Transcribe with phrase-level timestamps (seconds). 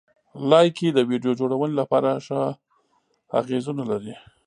[0.49, 2.39] لایکي د ویډیو جوړونې لپاره ښه
[3.41, 4.13] اغېزونه لري.